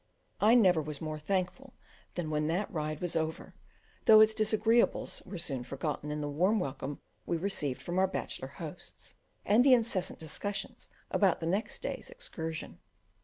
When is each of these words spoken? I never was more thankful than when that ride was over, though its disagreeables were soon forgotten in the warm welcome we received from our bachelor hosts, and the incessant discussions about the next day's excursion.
I 0.39 0.55
never 0.55 0.81
was 0.81 0.99
more 0.99 1.19
thankful 1.19 1.73
than 2.15 2.31
when 2.31 2.47
that 2.47 2.73
ride 2.73 3.01
was 3.01 3.15
over, 3.15 3.53
though 4.05 4.19
its 4.19 4.33
disagreeables 4.33 5.21
were 5.27 5.37
soon 5.37 5.63
forgotten 5.63 6.09
in 6.09 6.21
the 6.21 6.27
warm 6.27 6.59
welcome 6.59 6.99
we 7.27 7.37
received 7.37 7.83
from 7.83 7.99
our 7.99 8.07
bachelor 8.07 8.47
hosts, 8.47 9.13
and 9.45 9.63
the 9.63 9.75
incessant 9.75 10.17
discussions 10.17 10.89
about 11.11 11.39
the 11.39 11.45
next 11.45 11.83
day's 11.83 12.09
excursion. 12.09 12.79